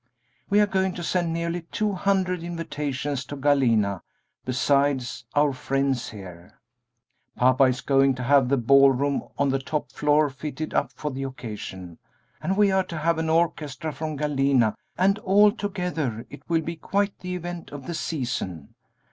We 0.49 0.59
are 0.59 0.65
going 0.65 0.95
to 0.95 1.03
send 1.03 1.31
nearly 1.31 1.61
two 1.71 1.91
hundred 1.93 2.41
invitations 2.41 3.23
to 3.25 3.35
Galena, 3.35 4.01
besides 4.45 5.25
our 5.35 5.53
friends 5.53 6.09
here. 6.09 6.59
Papa 7.35 7.65
is 7.65 7.81
going 7.81 8.15
to 8.15 8.23
have 8.23 8.49
the 8.49 8.57
ball 8.57 8.89
room 8.91 9.21
on 9.37 9.49
the 9.49 9.59
top 9.59 9.91
floor 9.91 10.27
fitted 10.31 10.73
up 10.73 10.91
for 10.91 11.11
the 11.11 11.21
occasion, 11.21 11.99
and 12.41 12.57
we 12.57 12.71
are 12.71 12.83
to 12.85 12.97
have 12.97 13.19
an 13.19 13.29
orchestra 13.29 13.93
from 13.93 14.15
Galena, 14.15 14.75
and 14.97 15.19
altogether 15.19 16.25
it 16.31 16.49
will 16.49 16.61
be 16.61 16.77
quite 16.77 17.19
'the 17.19 17.35
event 17.35 17.69
of 17.69 17.85
the 17.85 17.93
season.' 17.93 18.73